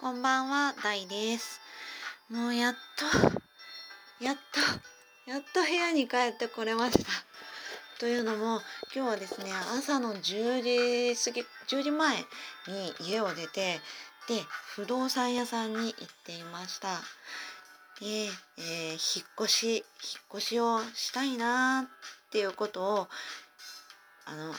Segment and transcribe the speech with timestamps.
[0.00, 1.60] こんばんは、ダイです。
[2.30, 7.10] もうやっと、やっと、やっと部屋に帰ってこれました。
[7.98, 8.60] というのも、
[8.94, 12.24] 今日はですね、朝の10時過ぎ、10時前に
[13.00, 13.80] 家を出て、
[14.28, 14.40] で、
[14.76, 15.94] 不動産屋さんに行っ
[16.24, 17.00] ていました。
[17.98, 19.84] で、えー引っ越し、引っ
[20.36, 21.88] 越しをしたいな
[22.28, 23.08] っていうことを、
[24.26, 24.54] あの、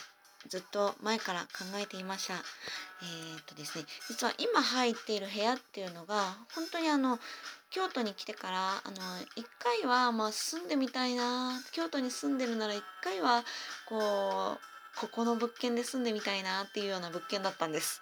[0.48, 2.36] ずっと前から考えていました。
[2.36, 7.20] えーっとですね、実は今入っている部屋っていうのが、本当にあの、
[7.72, 8.96] 京都に来てから、あの、
[9.36, 13.44] 一回は、まあ、住んでみたいな、京都に住んでるなら一回は、
[13.88, 18.02] こう、ここの物件で住んでみたいなっていうような物件だったんです。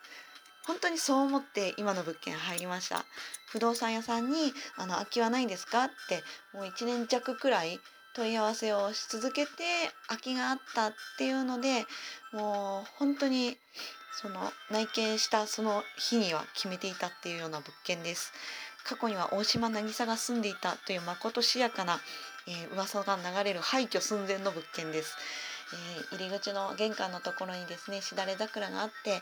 [0.66, 3.06] 本当にそう思って今の物件入りました。
[3.52, 5.86] 不動産屋さんに、あの、空きはないんですか？
[5.86, 6.24] って、
[6.54, 7.80] もう1年弱くらい
[8.18, 9.52] 問い合わせをし続けて、
[10.08, 11.86] 空きがあったっていうので、
[12.34, 13.58] もう本当に、
[14.20, 18.34] その内見したその日には決めていたっていうような物件です。
[18.84, 22.00] 過去には大島渚が住んでいたというまことしやかな、
[22.48, 25.16] えー噂が流れる廃墟寸前の物件です。
[26.10, 29.20] えー入り口の玄関のところにですねしだれ桜があって、え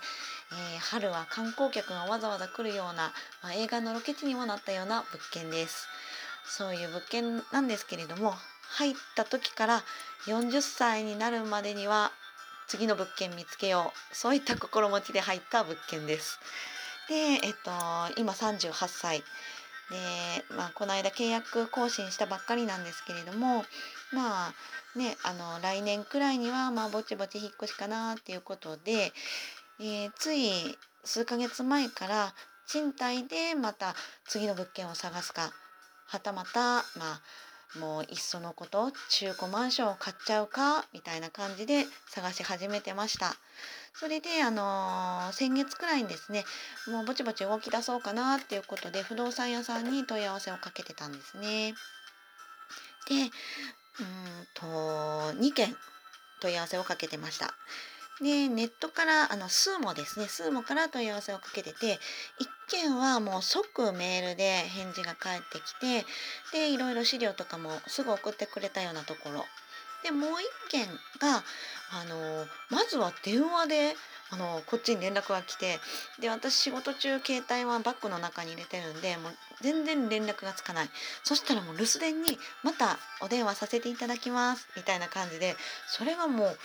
[0.78, 3.12] ー春は観光客がわざわざ来るような、
[3.44, 5.86] まあ、映画のロケ地にもなったような物件です。
[6.48, 8.36] そういう物件なんですけれども
[8.70, 9.84] 入った時から
[10.28, 12.12] 40歳になるまでには
[12.68, 16.40] 次の物件見つけようそういった心持ちで入った物件です。
[17.08, 17.72] で、えっと、
[18.18, 19.24] 今38歳で、
[20.56, 23.64] まあ、この間契約更新したばっかりなんですけれども
[24.12, 24.54] まあ
[24.98, 29.12] ねあの来年くらいにはまあぼちぼち引っ越しかなっていうことで、
[29.80, 32.34] えーつい数ヶ月前から
[32.68, 33.94] 賃貸でまた
[34.28, 35.52] 次の物件を探すか
[36.08, 37.22] はたまたまあ
[37.80, 43.36] もういっそのこと中古マンションを買っちゃうかみたいな感じで探し始めてました。
[43.94, 46.44] それであのー先月くらいにですね
[46.88, 51.74] もうぼちぼち動き出そうかなっていうことで不動産屋さんに問い合わせをかけてたんですね。
[53.08, 53.16] で
[54.00, 54.66] うんと
[55.40, 55.75] 2件
[56.42, 57.54] 問い合わせをかけてました。
[58.22, 60.28] でネットからあのスーモですね。
[60.28, 62.00] スーモから問い合わせをかけてて
[62.40, 66.06] 1件はもう即メールで返事が返ってきて
[66.54, 69.46] でいろいろ資料とかもすぐ送ってくれたようなところ。
[70.04, 70.36] でもう1
[70.70, 70.86] 件
[71.20, 71.44] が
[71.92, 73.96] あのまずは電話で
[74.31, 75.80] あのこっちに連絡が来て
[76.20, 80.90] で私仕事中携帯はバッグの中に入れてるんでもう全然連絡がつかない。
[81.24, 85.56] そしたらもう留守電に「またお電話させていただきます」みたいな感じで
[85.88, 86.59] それがもう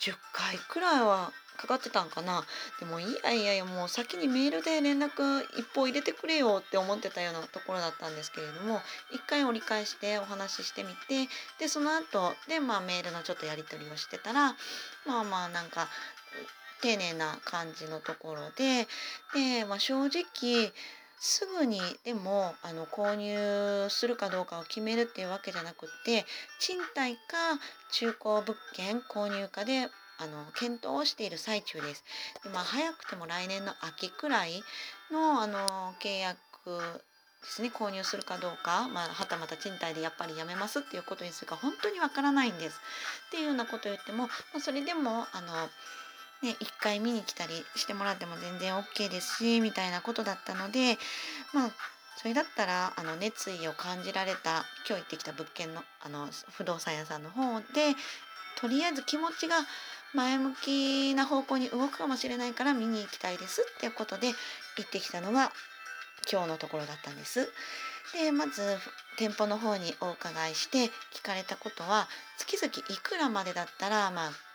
[0.00, 2.42] 10回くらいはかかってたんかな。
[2.78, 8.80] でもいやいやいやもう先にメールで連絡一報入れてくれよって思ってたようなところだったんですけれども
[9.12, 11.28] 一回折り返してお話ししてみて
[11.58, 14.54] でその後でまあメールのちょっとやり取りをしてたら
[15.06, 15.88] まあまあなんか
[16.80, 18.88] 丁寧な感じのところで
[19.34, 20.72] で、まあ、正直
[21.20, 26.24] すぐにでもあの購入するかどうかを決めるっていうわけじゃなくって
[26.58, 27.20] 賃貸か
[27.92, 29.88] 中古物件購入かで
[30.18, 32.04] あの検討をしている最中です。
[32.42, 34.62] でまあ、早くても来年の秋くらい
[35.10, 36.38] のあの契約
[37.42, 42.76] ですね購入するかどうか、まあ、はたまた賃貸でやっぱりやめますっていうことにするか本当にわからないんです。
[43.28, 45.68] っていうようなことを言っても、まあ、それでもあの
[46.42, 50.96] ね、一回見に来たりしてもらっても全然 OK ですしみたいなことだったので
[51.52, 51.70] まあ
[52.16, 57.94] それだったらあの熱意を感じられた今日行ってきた物件のあの不動産屋さんの方で
[58.60, 59.56] とりあえず気持ちが
[60.12, 64.34] 前向きな方向に動くかもしれないから見に行きたいですっていうことで行
[64.86, 65.52] ってきたのが
[66.30, 67.48] 今日のところだったんです。
[68.12, 68.76] でまず
[69.16, 72.08] 店舗の方にお伺いして聞かれたことは
[72.38, 74.49] 月々いくらまでだったらまあ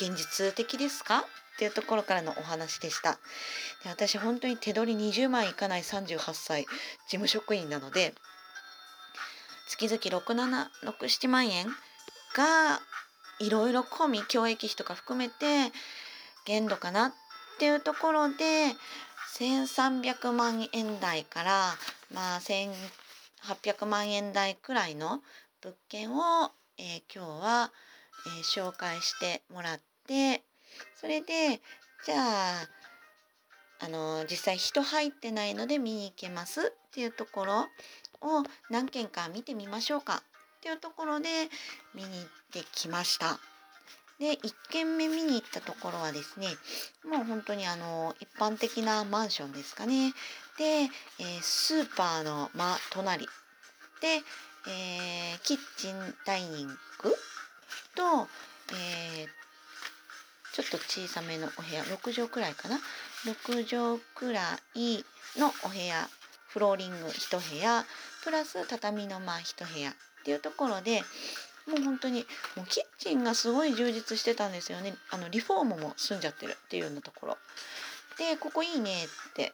[0.00, 1.20] 現実的ですか？
[1.20, 1.24] っ
[1.58, 3.18] ていうところからのお話でした。
[3.82, 6.68] で私本当に手取り20万いかない38歳事
[7.08, 8.14] 務職員なので
[9.68, 11.66] 月々6767万円
[12.34, 12.80] が
[13.40, 15.72] いろいろ込み教育費とか含めて
[16.44, 17.12] 限度かなっ
[17.58, 18.72] ていうところで
[19.38, 21.74] 1300万円台から
[22.12, 25.22] まあ1800万円台くらいの
[25.60, 27.72] 物件を、えー今日は、
[28.26, 30.42] えー紹介してもらって
[30.96, 31.60] それで
[32.04, 32.68] じゃあ
[33.80, 37.60] あの実際人入ってないので見に行けますっていうところ
[38.20, 40.22] を何件か見てみましょうか
[40.58, 41.28] っていうところで
[41.94, 43.38] 見に行ってきました。
[44.18, 46.48] で1軒目見に行ったところはですね
[47.08, 50.12] もう本当にあの一般的なマンションですかね
[50.58, 50.88] で、えー
[51.40, 53.28] スーパーの真隣で、
[54.66, 56.74] えーキッチンダイニング
[57.94, 58.26] と、
[58.72, 59.38] えー
[60.58, 61.82] ちょっと小さめのお部屋。
[61.84, 62.80] 6畳くらいかな。
[63.24, 65.04] 6畳くらい
[65.38, 66.08] のお部屋。
[66.48, 67.84] フローリング1部屋。
[68.24, 69.94] プラス畳の間1部屋っ
[70.24, 71.02] ていうところで
[71.68, 72.26] もう本当に
[72.56, 74.94] もうキッチンがすごい充実してたんですよね。
[75.10, 77.38] あのリフォームも済んじゃってるっていうようなところ。
[78.18, 79.52] でここいいねって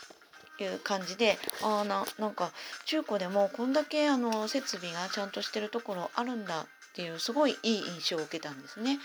[0.59, 2.53] いう感じでああななんか
[2.87, 8.99] 中古でもこんだけあの設備がちゃんとしてるところあるんだっていうすごいいい印象を受けたんですね。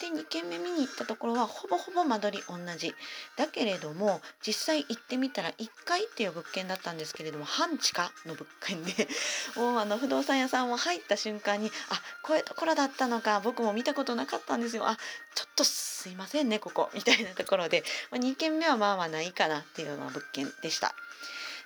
[0.00, 2.94] で2軒目見に行ったところはほぼほぼ間取り同じ
[3.36, 9.08] だけれども実際行ってみたら1階っていう物件だったんですけれども半地下の物件で
[9.56, 14.96] もうあの不動産屋さんも入った瞬間にあこういうところだったのか僕も見たことなかったんですよあ
[15.34, 20.94] ちょっとすいませんねここみたいなところで、ま、2軒目はまあまあないかなっていうような物件でした。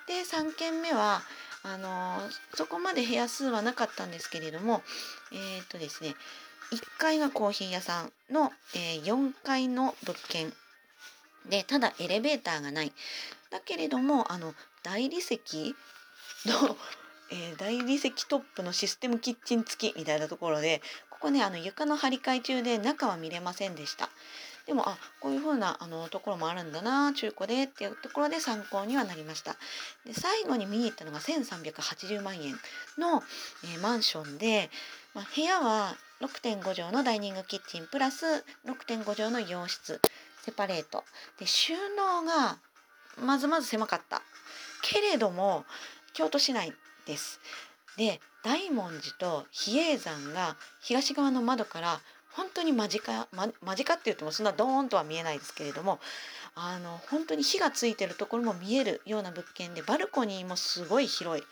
[0.07, 1.21] で3軒目は
[1.65, 4.83] あのー、そこまで部屋数はなかったんですけれども
[5.31, 6.15] えー、っとですね
[6.71, 10.53] 1階がコーヒー屋さんの、えー、4階の物件。
[11.49, 12.93] でただエレベーターがない。
[13.49, 15.39] だけれどもあの大理石
[16.45, 16.77] の
[17.31, 24.09] えー、大理石トップのシステムキッチン付きみたいなところでここねあの床の張り替え中で中は見れませんでした。
[24.65, 29.55] でもあこういう風なあなところもあるんだな中古でっていうところで参考にはなりました。
[30.05, 32.53] で最後に見に行ったのが1380万円
[32.97, 33.23] の、
[33.63, 34.69] えー、マンションで、
[35.13, 38.25] まあ、部屋は6.5畳のダイニングキッチンプラス
[38.65, 39.99] 6.5畳の洋室。
[40.41, 41.03] セパレート。
[41.37, 42.59] で収納が
[43.21, 44.21] まずまず狭かった。
[44.83, 45.65] けれども
[46.13, 46.71] 京都市内
[47.05, 47.41] です。
[47.97, 51.99] で大文字と比叡山が東側の窓から
[52.31, 55.99] 本当に間近、ま、間近って言ってもそんなドーンとは見えないですけれども
[56.55, 61.43] あの本当に火がついてるところも見えるような物件でバルコニーもすごい広い。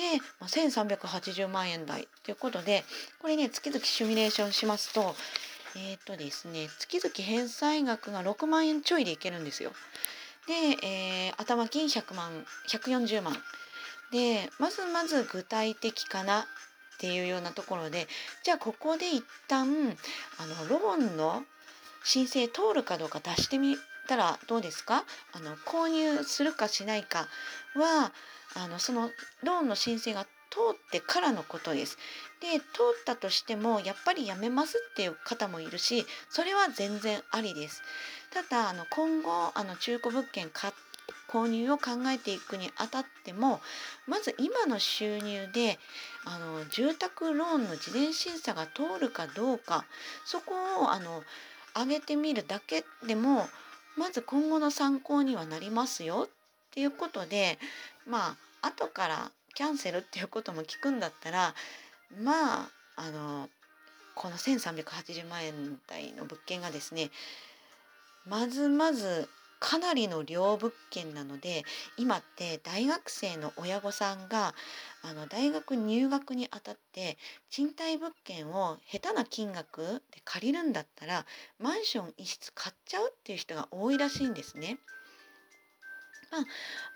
[0.00, 2.84] で、まあ、1380万円台ということで
[3.20, 5.14] これね月々シミュレーションしますと
[5.76, 9.72] えっ、ー、とですね月々返済額が6万円ちょいでいけるんですよ。
[10.48, 12.30] で、えー、頭金100万
[12.66, 13.36] 140万
[14.10, 16.44] でまずまず具体的かなっ
[16.98, 18.08] ていうようなところで
[18.42, 19.66] じゃあここで一旦
[20.38, 21.44] あのローンの
[22.04, 23.76] 申請通るかどうか出してみ
[24.08, 25.04] たらどうですか？
[25.34, 27.28] あの購入するかしないか
[27.74, 28.12] は
[28.54, 29.10] あのその
[29.42, 31.96] ローンの申請が通ってからのことです。
[32.40, 32.64] で通
[33.00, 37.82] ったとしてもやっぱりやめますっていう方もいるしそれは全然ありです。
[38.32, 40.72] ただあの今後あの中古物件買
[41.28, 43.60] 購入を考えていくにあたっても
[44.06, 45.78] まず今の収入で
[46.24, 49.84] あの住宅ローンの事前審査が通るかどうか
[50.24, 51.22] そこをあの
[51.76, 53.46] 上げてみるだけでも
[53.96, 57.58] まず今後の参考にはなりますよっていうことで
[58.06, 61.54] まあ後からキャンセルっていうことも聞くんだったら
[62.22, 63.48] まああの
[64.14, 67.10] この1380万円台の物件がですね
[68.26, 69.28] まずまず
[69.60, 71.64] かなりの両物件なので
[71.98, 74.54] 今って大学生の親御さんが
[75.02, 77.18] あの大学入学にあたって
[77.50, 81.26] 賃貸物件を下手な金額で借りるんだったら
[81.58, 84.78] マンション一室買っちゃうっていう人が多いらしいんですね。
[86.30, 86.38] ま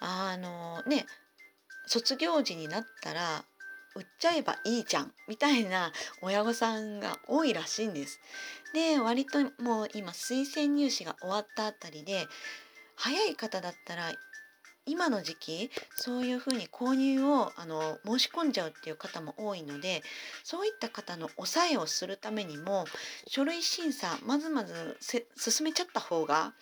[0.00, 1.06] ああのね
[1.86, 3.44] 卒業時になったら
[3.96, 5.92] 売っちゃえばいいじゃんみたいな
[6.22, 8.20] 親御さんが多いらしいんです。
[8.72, 12.26] で割ともう今推薦入試が終わったあたりで
[12.96, 14.12] 早い方だったら
[14.86, 20.02] 今の時期そういうふうに購入をあの申し込んじゃうっていう方も多いので
[20.42, 22.84] そういった方の抑えをするためにも
[23.26, 26.52] 書類審査まずまず進めちゃった方が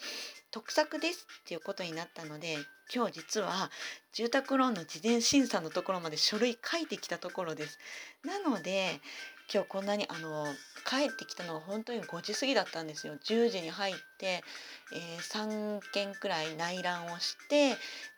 [0.53, 2.57] 得策ですっていうことになったので
[2.95, 3.71] 今日実は
[4.13, 7.79] 住宅ローンの事前審査のところまで書類書いてきたところです。
[8.25, 9.01] なので
[9.53, 10.47] 今日こんなにあの
[10.87, 14.43] 帰ってきたのが本当に5時過ぎだったんですよ10時に入って、
[14.95, 17.71] えー、3軒くらい内覧をして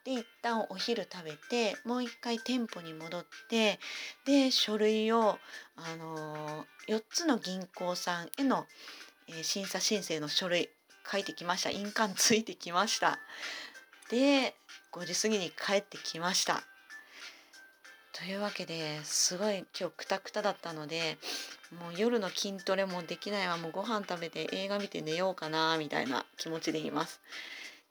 [0.05, 3.81] で一旦お昼食べてもう一回店舗に戻って
[4.25, 5.38] で書類を、
[5.76, 8.67] あのー、4つの銀行さんへの、
[9.29, 10.71] えー、審査申請の書類
[11.11, 11.70] 書いてきました。
[11.70, 13.18] 印鑑ついてきました。
[14.11, 14.54] で
[14.92, 16.62] 5時過ぎに帰ってきました。
[18.12, 21.18] というわけですごい今日クタクタだったので
[21.80, 23.56] もう夜の筋トレもできないわ。
[23.56, 27.20] もうご飯食べて映画見て寝ようかなみたいな気持ちでいます。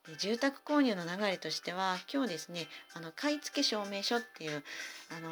[0.06, 4.62] で住宅購入の流れとしては今日ですねあの買付証明書っていう
[5.16, 5.30] あの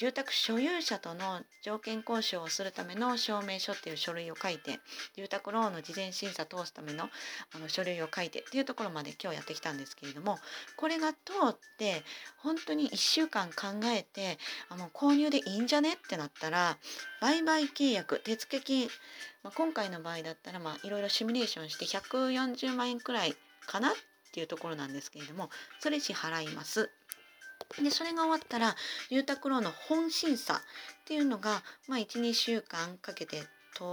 [0.00, 4.80] 住宅所有者との条件交渉をするための証明書っていう書類を書いて
[5.16, 7.10] 住宅ローンの事前審査通すための
[7.54, 10.38] あの書類を書いてっていうところまで今日やってきたんですけれども
[10.76, 11.18] これが通
[11.50, 12.02] って
[12.38, 14.38] 本当に1週間考えて
[14.70, 16.78] あの購入でいいんじゃねってなったら
[17.20, 18.88] 売買契約手付金、
[19.42, 23.34] まあ、今回の場合だったらいろいろシミュレーションして140万円くらい
[23.66, 23.92] かなっ
[24.34, 25.48] っていうところなんですけれども
[25.78, 26.90] それ支払います。
[27.80, 28.74] でそれが終わったら
[29.10, 30.58] 住宅ローンの本審査っ
[31.06, 33.42] ていうのが、まあ、12週間かけて
[33.74, 33.84] 通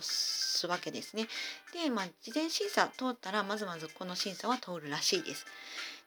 [0.00, 1.28] すわけですね。
[1.74, 5.44] で、まあ、事前審査通ったらまずまずこの審査は通るらしいです。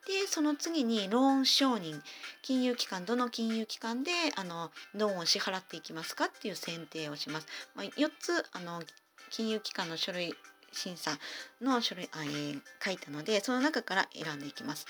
[0.07, 2.01] でその次にローン承認
[2.41, 7.47] 金融機関どの金融機関であのローンを支払っていきますかっていう選定をします。
[7.75, 8.81] まあ、4つあの
[9.29, 10.33] 金融機関の書類
[10.71, 11.17] 審査
[11.61, 14.85] の書類あ、えー、書いたのでその中から選んでいきます。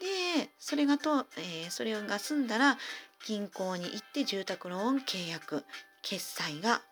[0.00, 2.78] でそれがと、えー、それが済んだら
[3.26, 5.64] 銀行に行って住宅ローン契約
[6.02, 6.82] 決済が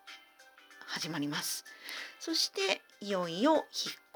[0.86, 1.64] 始まります。
[2.20, 3.64] そしていよいよ引っ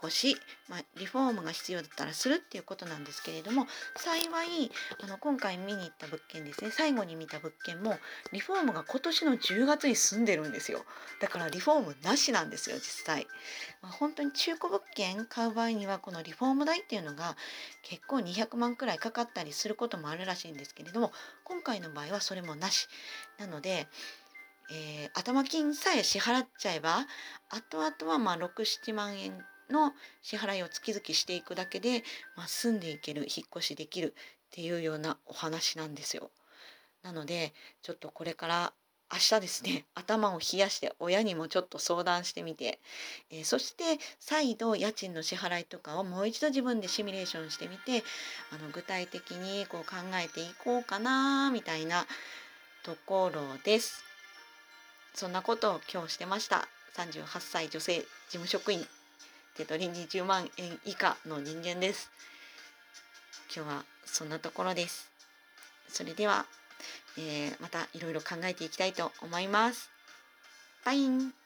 [0.03, 0.37] 越し、
[0.69, 4.71] まあ、リフォームが必要だったらするっていうことなんですけれども幸い
[5.03, 7.97] あの今回見に行った物件ですね最後に見た物件も
[8.33, 10.85] リフォームが今年の10月に住んでるんですよ。
[11.21, 13.26] だからリフォームなしなんですよ実際、
[13.83, 17.37] まあ、本当に中古物件買う場合にはこのリフォーム代っていうのが
[17.83, 21.12] 結構200万くらいかかったりすることもあるらしいんですけれども
[21.45, 22.88] 今回の場合はそれもなし。
[23.38, 23.87] なので
[24.69, 27.07] えー、頭金さえ支払っちゃえば
[27.50, 29.92] 後々はまあ67万円の
[30.23, 32.04] 支払いを月々していくだけで、
[32.37, 36.30] まあ、住んでいける引っ越しできるっていうようなお話なんですよ。
[37.02, 38.73] なのでちょっとこれから
[39.12, 42.80] 明日ですね 頭を冷やして親にもちょっと相談してみて、
[43.30, 48.02] えー、そして再度家賃の支払いとかをもう一度自分でシミュレーションしてみて
[48.50, 52.06] あの具体的にこう考えていこうかなみたいな
[52.82, 54.04] ところです。
[55.14, 58.87] そんなことを今日してました38歳女性事務職員
[59.56, 62.10] 手取り20万円以下の人間です。
[63.54, 65.10] 今日はそんなところです。
[65.88, 66.44] それでは、
[67.16, 69.88] えー、またいろいろ考えていきたいと思います。
[70.84, 71.46] バイン。